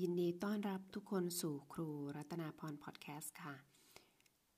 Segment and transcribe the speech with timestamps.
[0.00, 3.54] ยินดีต้อนรับทุกคนสู่ครูรัตนาพรพอดแคสต์ค่ะ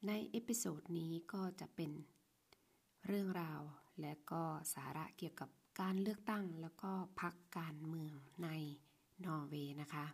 [0.07, 1.91] ใน episode นี้ก็จะเป็น
[3.06, 3.60] เรื่องราว
[4.00, 4.42] และก็
[4.74, 5.50] สาระเกี่ยวกับ
[5.80, 8.48] การเลือกตั้งแล้วก็พรรคการเมืองใน
[9.24, 10.06] นอร์เวย์นะคะ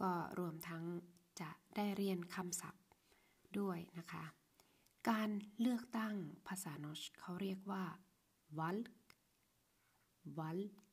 [0.00, 0.84] ก็รวมทั้ง
[1.40, 2.84] จะได้เรียนคำศัพท์
[3.58, 4.24] ด้วยนะคะ
[5.10, 5.30] การ
[5.60, 6.14] เลือกตั้ง
[6.46, 7.84] ภาษา norsk เขาเรียกว่า
[8.58, 8.86] valg
[10.38, 10.90] valg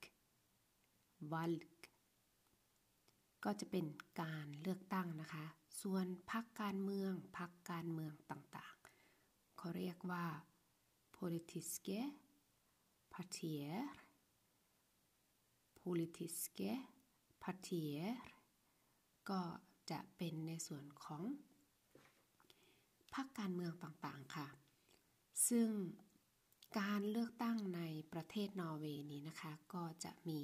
[1.32, 3.86] valg ก็็จะเป็น
[4.22, 5.46] การเลือกตั้งนะคะ
[5.82, 10.26] ส่วนพักการเมืองพักการเมืองต่างๆ เขาเรียกว่า
[11.18, 12.00] politiske
[13.14, 13.74] partier
[15.80, 16.72] politiske
[17.44, 18.04] partier
[19.30, 19.42] ก็
[19.92, 21.24] จะเป็นในส่วนของ
[23.14, 24.48] พักการเมืองต่างๆค่ะ
[25.50, 25.70] ซึ่ง
[26.80, 27.82] การเลือกตั้งใน
[28.14, 30.40] ประเทศนอร์เวย์นี้นะคะ ก็จะมี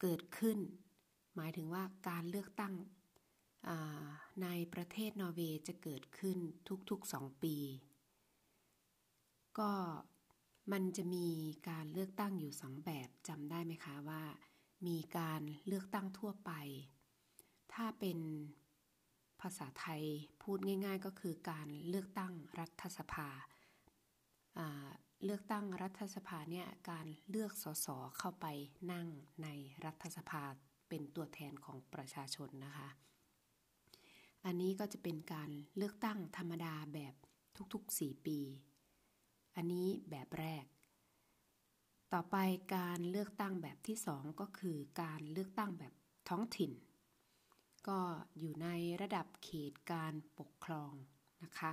[0.00, 0.58] เกิดขึ้น
[1.36, 2.74] หมายถึงว่าการเลือกตั้ง
[4.42, 6.38] ในประเทศนอร์เวย์จะเกิดขึ้น
[6.90, 7.56] ทุกๆสองปี
[9.58, 9.72] ก็
[10.72, 11.26] มันจะมี
[11.68, 14.22] การเลือกตั้งอยู่สองแบบจำได้ไหมคะว่า
[14.86, 16.52] มีการเลือกตั้งทั่วไป
[17.72, 18.18] ถ้าเป็น
[19.40, 20.02] ภาษาไทย
[20.42, 23.28] พูดง่ายๆ ก็คือการเลือกตั้งรัฐสภา
[25.24, 27.86] เลือกตั้งรัฐสภาเนี่ยการเลือกสส
[28.18, 28.46] เข้าไป
[28.92, 29.06] นั่ง
[29.42, 29.48] ใน
[29.84, 30.44] รัฐสภา
[30.88, 32.88] เป็นตัวแทนของประชาชนนะคะ
[34.44, 37.14] อันนี้ก็จะเป็นการเลือกตั้งธรรมดาแบบ
[37.74, 38.38] ทุกๆ 4 ปี
[39.56, 40.64] อันนี้แบบแรก
[42.12, 42.36] ต่อไป
[42.74, 45.92] การเลือกตั้งแบบที่ 2 ก็คือการเลือกตั้งแบบ
[46.28, 46.72] ท้องถิ่น
[47.88, 48.00] ก็
[48.38, 48.68] อยู่ใน
[49.00, 50.92] ระดับเขตการปกครอง
[51.44, 51.72] นะคะ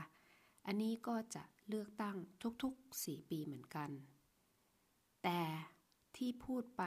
[0.66, 2.16] อันนี้ก็จะเลือกตั้ง
[2.64, 3.89] ทุกๆ 4 ปีเหมือนกัน
[5.23, 5.39] แต่
[6.17, 6.83] ที่พูดไป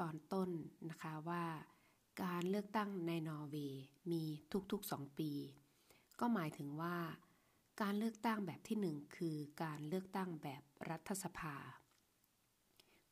[0.00, 0.50] ตอนต้น
[0.90, 1.44] นะคะว่า
[2.24, 4.22] การเลือกตั้งในนอร์เวย์มี
[4.72, 5.30] ทุกๆ 2 ปี
[6.20, 6.96] ก็หมายถึงว่า
[7.82, 11.56] การเลือกตั้งแบบที่ 1 คือการเลือกตั้งแบบรัฐสภา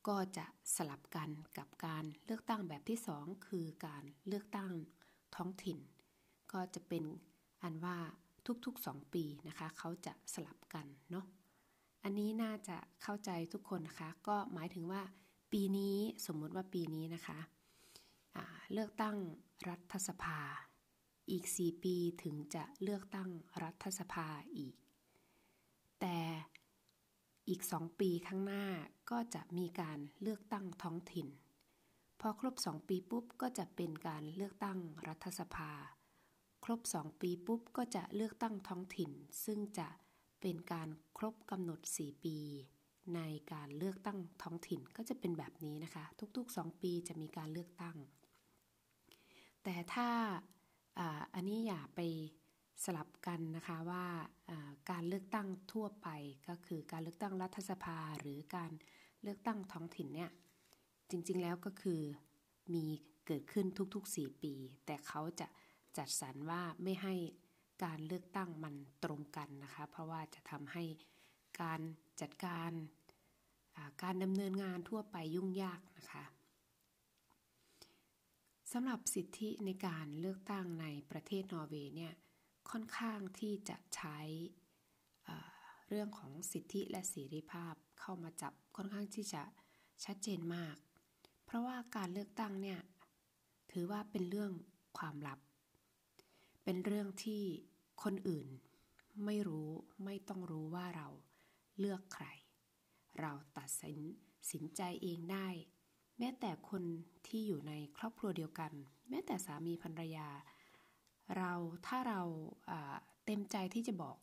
[0.09, 0.47] ก็จะ
[0.77, 4.73] สลับกันกับการเลือกตั้งแบบที่ 2 คือการเลือกตั้ง
[5.37, 5.79] ท้องถิ่น
[6.53, 7.05] ก็จะเป็น
[7.63, 7.99] อันว่า
[8.65, 11.25] ทุกๆ 2 ปีนะคะ เขาจะสลับกันเนาะ
[12.05, 15.03] อันนี้น่าจะเข้าใจทุกคนนะคะ ก็หมายถึงว่า
[15.53, 17.39] ปีนี้สมมุติว่าปีนี้นะคะ
[18.73, 19.17] เลือกตั้ง
[19.69, 20.41] รัฐสภา
[21.31, 23.29] อีก 4 ปีถึงจะเลือกตั้ง
[23.63, 24.27] รัฐสภา
[24.57, 24.75] อีก
[26.01, 26.19] แต่
[27.49, 28.67] อีก 2 ปีข้างหน้า
[29.11, 31.29] ก็จะมีการเลือกตั้งท้องถิ่น
[32.21, 35.71] พอครบ 2 ปีปุ๊บก็จะเป็นการเลือกตั้งรัฐสภา
[36.65, 39.11] ครบ 2 ปีปุ๊บก็จะเลือกตั้งท้องถิ่น
[39.45, 39.89] ซึ่งจะ
[40.41, 40.89] เป็นการ
[41.19, 42.39] ครบกำหนด 4 ปี
[43.15, 43.21] ใน
[43.53, 46.05] การเลือกตั้งท้องถิ่นก็จะเป็นแบบนี้นะคะ
[46.37, 47.97] ทุกๆ 2 ปีจะมีการเลือกตั้ง
[49.65, 50.09] แต่ถ้า
[51.35, 52.01] อันนี้อย่าไป
[52.85, 54.07] สลับกันนะคะว่า
[54.91, 56.09] การเลือกตั้งทั่วไป
[56.49, 58.71] ก็คือการเลือกตั้งรัฐสภาหรือการ
[59.23, 60.31] เลือกตั้งท้องถิ่นเนี่ย
[61.11, 62.01] จริงๆแล้วก็คือ
[62.75, 62.85] มี
[63.27, 64.55] เกิดขึ้นทุกๆ 4 ปี
[64.87, 65.49] แต่เขาจะ
[65.99, 67.15] จัดสรรว่าไม่ให้
[67.85, 70.85] การเลือกตั้งมันตรงกันนะคะ เพราะว่าจะทำให้
[71.63, 71.81] การ
[72.21, 72.73] จัดการ
[74.03, 76.25] การดำเนินงานทั่วไปยุ่งยากนะคะ
[78.73, 82.15] สำหรับสิทธิในการเลือกตั้งในประเทศนอร์เวย์เนี่ย
[82.71, 84.19] ค่อนข้างที่จะใช้
[85.89, 89.43] เรื่องของสิทธิและเสรีภาพเข้ามาจับค่อนข้างที่จะ
[90.05, 90.77] ชัดเจนมาก
[91.45, 92.81] เพราะว่าการเลือกตั้งเนี่ย
[93.73, 94.53] ถือว่าเป็นเรื่อง
[94.99, 95.39] ความลับ
[96.65, 97.43] เป็นเรื่องที่
[98.03, 98.49] คนอื่น
[99.25, 99.69] ไม่รู้
[100.05, 101.09] ไม่ต้องรู้ว่าเรา
[101.79, 102.27] เลือกใคร
[103.21, 103.99] เราตัดสิน
[104.53, 105.49] สินใจเองได้
[106.19, 106.83] แม้แต่คน
[107.27, 108.73] ที่อยู่ในครอบครัวเดียวกัน
[109.09, 110.29] แม้แต่สามีภรรยา
[111.37, 111.53] เรา
[111.87, 112.21] ถ้าเรา
[113.25, 114.17] เต็มใจที่จะบอก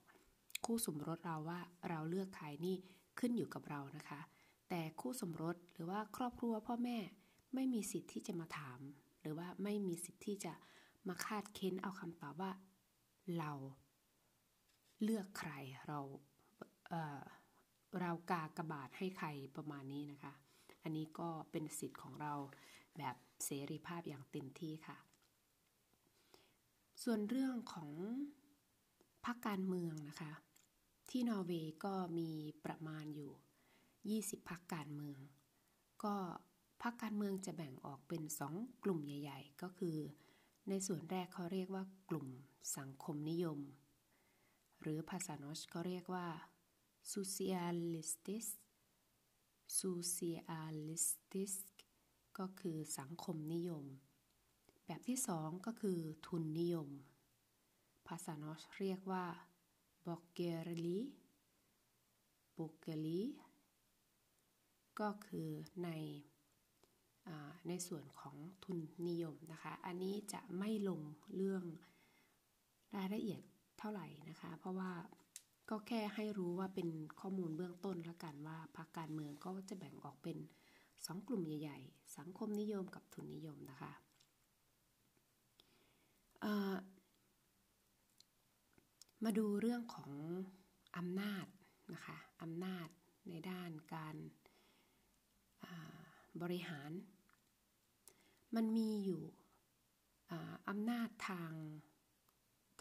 [0.66, 2.76] คู่สมรสเราว่าเราเลือกใครนี่
[3.20, 4.22] ขึ้นอยู่กับเรานะคะ
[4.70, 6.98] แต่คู่สมรสหรือว่าครอบครัวพ่อแม่
[7.54, 8.80] ไม่มีสิทธิ์ที่จะมาถาม
[9.22, 10.54] หรือว่าไม่มีสิทธิ์ที่จะ
[11.08, 12.52] มาคาดเค้นเอาคำตอบว่า
[13.38, 13.52] เรา
[15.04, 15.52] เลือกใคร
[15.88, 16.00] เรา
[16.90, 20.34] เเรากากระบาดให้ใครประมาณนี้นะคะ
[20.84, 22.34] อันนี้ก็เป็นสิทธิ์ของเรา
[22.98, 23.16] แบบ
[23.46, 24.98] เสรีภาพอย่างเต็มที่ค่ะ
[27.04, 27.92] ส่วนเรื่องของ
[29.26, 30.34] พรรคการเมืองนะคะ
[31.10, 32.30] ที่นอร์เวย์ก็มี
[32.66, 33.32] ประมาณอยู่
[33.94, 35.20] 20พรรคการเมือง
[36.04, 36.16] ก็
[36.84, 38.54] พรรคการเมืองจะแบ่งออกเป็นสอง
[38.84, 39.98] กลุ่มใหญ่ ๆ ก็คือ
[40.70, 42.28] ในส่วนแรกเขาเรียกว่ากลุ่ม
[42.78, 43.60] สังคมนิยม
[44.82, 46.28] หรือภาษานอชก็เรียกว่า
[47.14, 48.56] socialistisk
[49.82, 51.66] socialistisk
[52.38, 53.86] ก็คือสังคมนิยม
[54.86, 56.90] แบบที่สองก็คือทุนนิยม
[58.08, 59.26] ภาษานอชเรียกว่า
[60.08, 61.00] บอกเกเรลี
[62.58, 63.22] บุกเกลี
[65.00, 65.50] ก็คือ
[65.84, 65.90] ใน
[67.68, 71.02] ในส่วนของทุนนิยมนะคะ อันนี้จะไม่ลง
[71.36, 71.64] เรื่อง
[72.96, 73.42] รายละเอียด
[73.80, 74.92] เท่าไหร่นะคะ เพราะว่า
[75.70, 76.90] ก็แค่ให้รู้ว่าเป็น
[77.20, 80.38] ข้อมูลเบื้องต้นละกันว่าพรรคการเมืองก็จะแบ่งออกเป็น
[81.06, 83.92] สองกลุ่มใหญ่ ๆ สังคมนิยมกับทุนนิยมนะคะ
[89.24, 90.12] มาดูเรื่องของ
[90.98, 91.46] อำนาจ
[91.94, 92.88] นะคะอำนาจ
[93.30, 94.16] ในด้านการ
[96.42, 96.92] บริหาร
[98.56, 99.22] มันมีอยู่
[100.70, 101.54] อำนาจทาง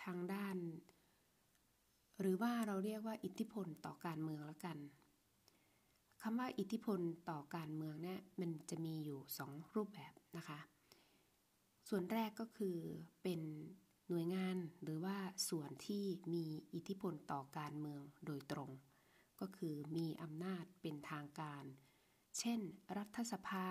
[0.03, 0.57] ทางด้าน
[2.21, 4.79] หรือว่าเราเรียกว่าอิทธิพลต่อการเมืองแล้วกัน
[6.23, 7.01] คำว่าอิทธิพล
[7.31, 10.59] ต่อการเมืองเนี่ยมันจะมีอยู่สองรูปแบบนะคะ
[11.89, 12.79] ส่วนแรกก็คือ
[13.23, 13.41] เป็น
[14.09, 15.17] หน่วยงานหรือว่า
[15.49, 16.45] ส่วนที่มี
[16.75, 18.71] อิทธิพลต่อการเมืองโดยตรง
[19.41, 21.65] ก็คือมีอำนาจเป็นทางการ
[22.39, 22.61] เช่น
[22.97, 23.69] รัฐสภา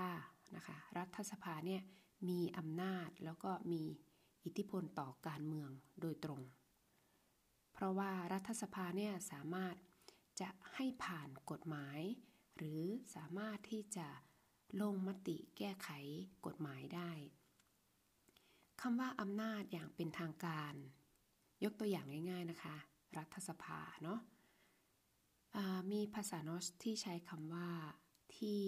[0.56, 1.81] นะคะรัฐสภาเนี่ย
[2.30, 3.84] มีอำนาจแล้วก็มี
[4.45, 5.69] อิทธิพลต่อการเมือง
[6.01, 6.42] โดยตรง
[7.73, 9.75] เพราะว่ารัฐสภาเนี่ยสามารถ
[10.41, 11.99] จะให้ผ่านกฎหมาย
[12.57, 12.81] หรือ
[13.15, 14.07] สามารถที่จะ
[14.81, 15.89] ลงมติแก้ไข
[16.45, 17.11] กฎหมายได้
[18.81, 20.73] คำว่าอำนาจอย่างเป็นทางการ
[21.63, 22.75] ยกตัวอย่างง่ายๆนะคะ
[23.17, 24.19] รัฐสภาเนาะ
[25.91, 27.69] มีภาษาโนสที่ใช้คำว่า
[28.37, 28.61] ที่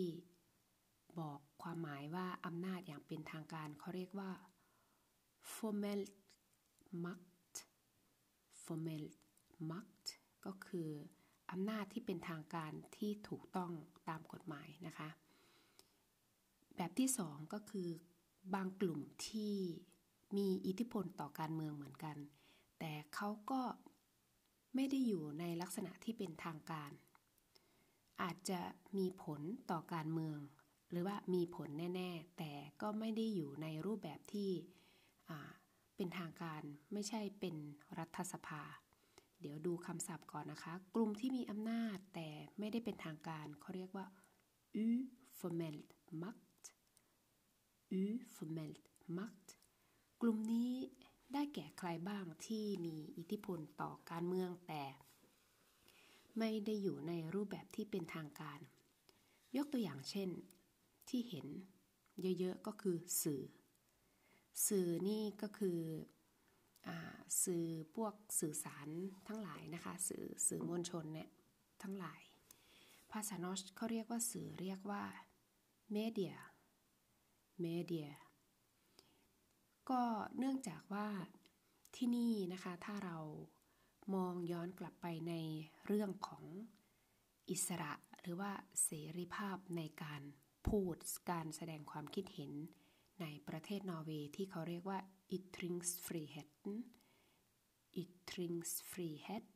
[1.19, 4.31] บอกความหมายว่าอำนาจอย่างเป็นทางการเขาเรียกว่า
[5.53, 6.01] formel
[7.03, 7.19] m a k
[8.65, 9.03] formel
[9.69, 10.06] makt
[10.45, 10.89] ก็คือ
[11.51, 13.71] อำนาจที่เป็นทางการที่ถูกต้อง
[14.09, 15.09] ตามกฎหมายนะคะ
[16.75, 17.89] แบบที่สองก็คือ
[18.53, 19.56] บางกลุ่มที่
[20.38, 22.17] มีอิทธิพลต่อการเมืองเหมือนกัน
[22.79, 23.62] แต่เขาก็
[24.75, 26.91] ไม่ได้อยู่ในลักษณะที่เป็นทางการ
[28.21, 28.62] อาจจะ
[28.97, 29.41] มีผล
[29.71, 30.39] ต่อการเมือง
[30.91, 34.51] หรือว่ามีผลแน่ ๆ แต่ก็ไม่ได้อยู่ในรูปแบบที่
[35.95, 36.62] เป็นทางการ
[36.94, 37.56] ไม่ใช่เป็น
[37.97, 38.63] รัฐสภา
[39.42, 44.06] เดี๋ยวดูคำศัพท์ก่อนนะคะ กลุ่มที่มีอำนาจแต่ไม่ได้เป็นทางการเขาเรียกว่า
[44.86, 44.88] u
[45.38, 45.77] formell
[46.21, 46.63] makt
[48.01, 48.03] u
[48.36, 48.74] formell
[49.18, 49.47] makt
[50.21, 50.71] กลุ่มนี้
[51.33, 54.83] ได้แก่ใครบ้างที่มีอิทธิพลต่อการเมืองแต่
[56.39, 58.59] ไม่ได้อยู่ในรูปแบบที่เป็นทางการ
[59.57, 60.30] ยกตัวอย่างเช่น
[61.09, 61.48] ที่เห็น
[62.39, 63.41] เยอะๆก็คือสื่อ
[64.67, 65.79] สื่อนี่ก็คือ
[66.87, 66.89] อ
[67.43, 67.65] สื่อ
[67.95, 68.87] พวกสื่อสาร
[69.27, 71.29] ทั้งหลายนะคะ สื่อสื่อมวลชนเนี่ย
[71.83, 72.21] ทั้งหลาย
[73.11, 75.03] ภาษานอชเขาเรียกว่าสื่อเรียกว่า
[75.91, 76.35] เมเดีย
[77.61, 78.09] เมเดีย
[79.89, 80.01] ก็
[80.37, 81.07] เนื่องจากว่า
[81.95, 83.17] ที่นี่นะคะถ้าเรา
[84.15, 85.33] มองย้อนกลับไปใน
[85.85, 86.43] เรื่องของ
[87.49, 88.51] อิสระ หรือว่า
[88.83, 90.21] เสรีภาพในการ
[90.67, 90.95] พูด
[91.31, 92.51] การแสดงความคิดเห็น
[93.21, 95.00] ในประเทศนอร์เวย์ที่เขาเรียกว่า
[95.35, 96.50] ytringsfrihet
[98.01, 99.53] ytringsfrihet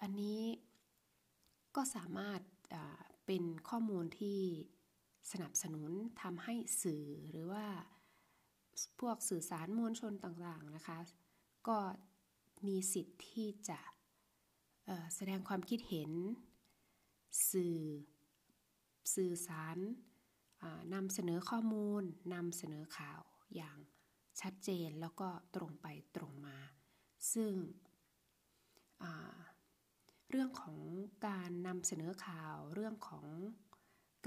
[0.00, 0.42] อันนี้
[1.76, 2.40] ก็สามารถ
[3.26, 4.40] เป็นข้อมูลที่
[5.32, 5.90] สนับสนุน
[6.22, 7.66] ทำให้สื่อหรือว่า
[9.00, 10.98] พวกสื่อสารมวลชนต่างๆนะคะ
[11.68, 11.78] ก็
[12.66, 13.80] มีสิทธิ์ที่จะ
[15.14, 16.10] แสดงความคิดเห็น
[17.50, 17.78] สื่อ
[19.14, 19.78] สื่อสาร
[20.94, 22.02] นำเสนอข้อมูล
[22.34, 23.20] นำเสนอข่าว
[23.54, 23.78] อย่าง
[24.40, 26.58] ชัดเจนแล้วก็ตรงไปตรงมา
[27.32, 27.52] ซึ่ง
[30.30, 30.78] เรื่องของ
[31.28, 33.26] การนำเสนอข่าวเรื่องของ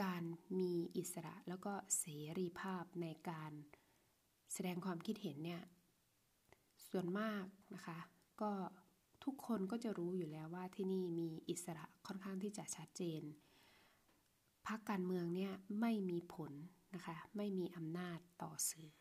[0.03, 0.23] การ
[0.59, 2.05] มีอิสระแล้วก็เส
[2.37, 3.51] รีภาพในการ
[4.53, 5.63] แสดงความคิดเห็นเนี่ย
[6.89, 7.43] ส่วนมาก
[7.75, 7.99] นะคะ
[8.41, 8.51] ก็
[9.23, 13.21] ทุกคนก็จะรู้อยู่แล้วว่าที่นี่มีอิสระค่อนข้างที่จะชัดเจน
[14.67, 16.51] พรรคการเมืองเนี่ยไม่มีผล
[16.93, 18.91] นะคะไม่มีอำนาจต่อสื่อ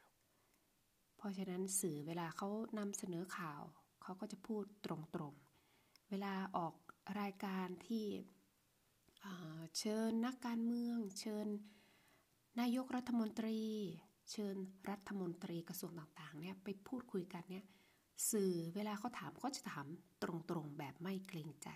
[1.16, 3.62] เพราะฉะนั้นสื่อเวลาเขานำเสนอข่าว
[4.02, 4.86] เขาก็จะพูดต
[5.20, 6.74] รงๆ เวลาออก
[7.20, 8.06] รายการที่
[9.78, 11.46] เชิญนักการเมือง เชิญ
[12.60, 13.58] นายกรัฐมนตรี
[14.30, 14.56] เชิญ
[14.90, 17.64] รัฐมนตรีกระทรวงต่างๆเนี่ยไปพูดคุยกันเนี่ย
[18.30, 19.86] สื่อเวลาเขาถามก็จะถาม
[20.22, 21.68] ตรงๆแบบไม่เกรงใจ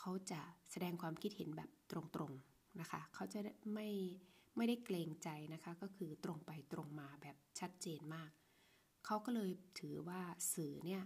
[0.00, 3.40] เขาจะแสดงความคิดเห็นแบบตรงๆ นะคะเขาจะ
[3.74, 3.88] ไม่
[4.56, 8.30] ไม่ได้เกรงใจนะคะ ก็คือตรงไปตรงมาแบบชัดเจนมาก
[9.06, 9.50] เขาก็เลย
[9.80, 10.20] ถือว่า
[10.54, 11.02] สื่อเนี่ย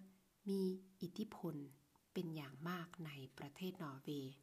[0.48, 0.60] มี
[1.02, 1.54] อิทธิพล
[2.12, 4.34] เป็นอย่างมากในประเทศนอร์เวย์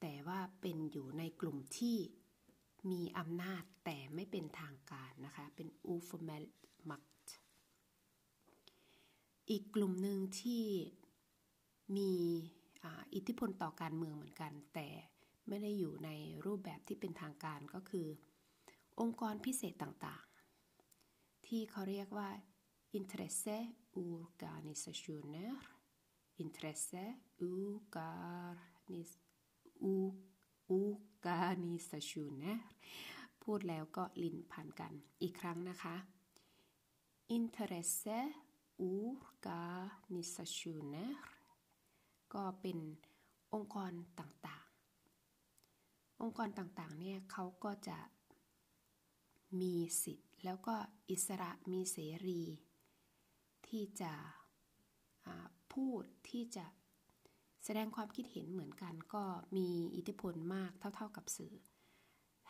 [0.00, 1.96] แต่ว่าเป็นอยู่ในกลุ่มที่
[2.90, 6.44] มีอำนาจแต่ไม่เป็นทางการนะคะ เป็นอู formell
[6.90, 7.26] makt
[9.50, 10.64] อีกกลุ่มหนึ่งที่
[11.96, 12.12] มี
[13.14, 14.88] อิทธิพลต่อการเมืองเหมือนกัน แต่
[15.48, 16.10] ไม่ได้อยู่ใน
[16.44, 18.06] รูปแบบที่เป็นทางการก็คือ
[19.00, 22.28] องค์กรพิเศษต่างๆ ที่เขาเรียกว่า
[22.98, 23.58] interesse
[24.04, 25.52] organisationer
[26.42, 27.04] interesse
[27.50, 29.10] organis
[30.72, 32.58] organisationer
[33.42, 35.96] พูดแล้วก็ลิ้นผ่านกันอีกครั้งนะคะ
[37.36, 38.18] interesse
[38.82, 41.10] organisationer
[42.34, 42.78] ก็เป็น
[43.54, 44.65] องค์กรต่าง
[46.22, 47.98] องค์กรต่างๆเนี่ยเขาก็จะ
[49.60, 50.74] มีสิทธิ์ แล้วก็
[51.10, 52.42] อิสระมีเสรี
[53.68, 54.12] ที่จะ
[55.72, 56.66] พูดที่จะ
[57.64, 59.24] แสดงความคิดเห็นเหมือนกัน ก็
[59.56, 61.54] มีอิทธิพลมากเท่า ๆกับสื่อ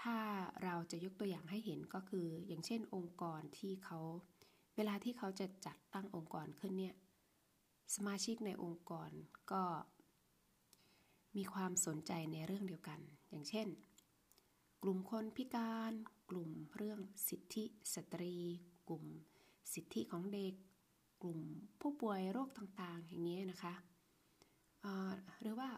[0.00, 0.18] ถ้า
[0.64, 4.00] เราจะยกตัวอย่างให้เห็นก็คือ อย่างเช่นองค์กรที่เขา
[4.76, 6.94] เวลาที่เขาจะจัดตั้งองค์กรขึ้นเนี่ย
[7.94, 9.10] สมาชิกในองค์กร
[9.52, 9.62] ก็
[11.36, 13.68] มีความสนใจในเรื่องเดียวกัน อย่างเช่น
[14.82, 15.92] กลุ่มคนพิการ
[16.30, 17.64] กลุ่มเรื่องสิทธิ
[17.94, 18.36] สตรี
[18.88, 19.04] กลุ่ม
[19.74, 20.54] สิทธิของเด็ก
[21.22, 21.38] กลุ่ม
[21.80, 23.74] ผู้ป่วยโรคต่างๆ อย่างนี้นะคะ
[25.40, 25.70] หรือว่า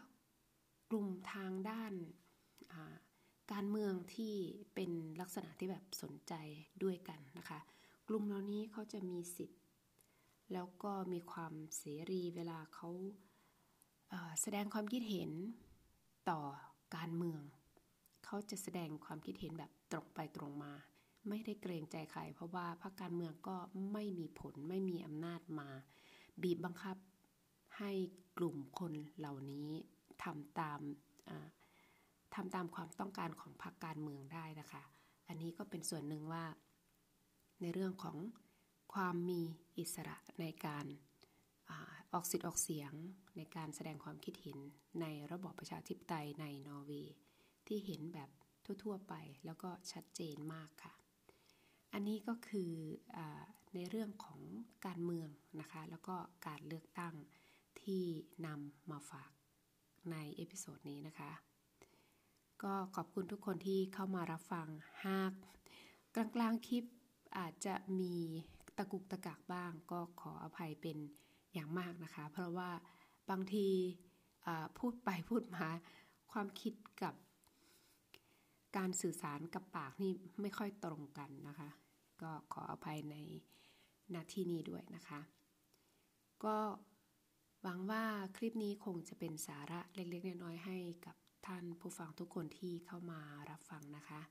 [0.91, 1.93] กลุ่มทางด้าน
[3.51, 4.35] การเมืองที่
[4.75, 4.91] เป็น
[5.21, 6.33] ลักษณะที่แบบสนใจ
[6.83, 7.59] ด้วยกันนะคะ
[8.07, 9.61] กลุ่มเหล่านี้เขาจะมีสิทธิ์
[10.53, 12.89] แล้วก็มีความเสรีเวลาเขา
[14.41, 15.31] แสดงความคิดเห็น
[16.29, 16.41] ต่อ
[16.95, 17.41] การเมือง
[18.25, 20.73] เขาจะแสดงความคิดเห็นแบบตรงไปตรงมา
[21.29, 23.57] ไม่ได้เกรงใจใคร เพราะว่าพรรคการเมืองก็
[23.93, 25.69] ไม่มีผลไม่มีอำนาจมา
[26.41, 26.97] บีบบังคับ
[27.77, 27.91] ให้
[28.37, 29.69] กลุ่มคนเหล่านี้
[30.23, 30.79] ทำตาม
[32.35, 34.83] ทำตามความต้องการของพรรคการเมืองได้นะคะ
[35.27, 36.45] อันนี้ก็เป็นส่วนหนึ่งว่า
[37.61, 38.17] ในเรื่องของ
[38.93, 39.41] ความมี
[39.77, 40.85] อิสระในการ
[42.13, 42.91] ออกสิทธิ์ออกเสียง
[43.37, 44.57] ในการแสดงความคิดเห็น
[45.01, 47.15] ในระบอบประชาธิปไตยในนอร์เวย์
[47.67, 48.29] ที่เห็นแบบ
[48.83, 49.13] ทั่วๆไป
[49.45, 50.93] แล้วก็ชัดเจนมากค่ะ
[51.93, 52.71] อันนี้ก็คือ
[53.17, 53.19] อ
[53.75, 54.41] ในเรื่องของ
[54.85, 56.15] การเมืองนะคะ แล้วก็
[56.47, 57.15] การเลือกตั้ง
[57.81, 58.03] ที่
[58.45, 59.31] นำมาฝาก
[60.11, 61.31] ใน episode นี้นะคะ
[62.63, 64.67] ก็ขอบคุณทุกคนที่เข้ามารับฟัง
[65.05, 65.33] หาก
[66.15, 66.85] กลางๆคลิป
[67.37, 68.15] อาจจะมี
[68.77, 70.97] ตะกุกตะกักบ้าง ก็ขออภัยเป็น
[71.53, 72.69] อย่างมากนะคะ เพราะว่า
[73.29, 73.67] บางที
[74.79, 75.67] พูดไปพูดมา
[76.31, 77.13] ความคิดกับ
[78.77, 81.69] การสื่อสารกับปากนี่ไม่ค่อยตรงกันนะคะ
[82.21, 83.15] ก็ขออภัยใน
[84.15, 85.19] นาทีนี้ด้วยนะคะ
[86.45, 86.57] ก็
[87.63, 88.03] หวังว่า
[88.37, 91.15] คลิปนี้คงจะเป็นสาระเล็กๆน้อยๆให้กับ
[91.47, 94.21] ท่านผู้ฟังทุกคนที่เข้ามารับฟังนะคะ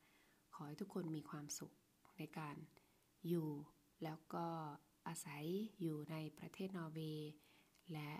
[0.54, 1.74] ขอให้ทุกคนมีความสุข
[2.18, 2.56] ในการ
[3.28, 3.48] อยู่
[4.04, 4.46] แล้วก็
[5.08, 5.44] อาศัย
[5.80, 7.30] อยู่ในประเทศนอร์เวย์
[7.92, 8.10] และ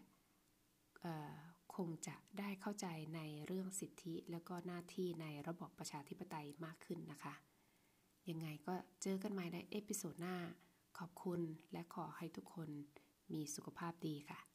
[1.74, 7.34] คงจะได้เข้าใจในเรื่องสิทธิและก็หน้าที่ในระบบประชาธิปไตยมากขึ้นนะคะ
[8.28, 10.36] ยังไงก็เจอกันใหม่ใน episode หน้า
[10.98, 11.40] ขอบคุณ
[11.72, 12.68] และขอให้ทุกคน
[13.32, 14.47] มีสุขภาพดีค่ะ